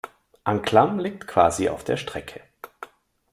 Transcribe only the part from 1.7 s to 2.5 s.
der Strecke.